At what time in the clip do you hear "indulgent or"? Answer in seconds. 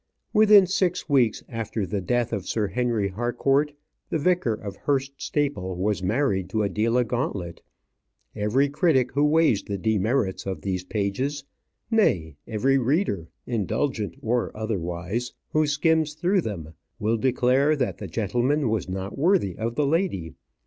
13.45-14.51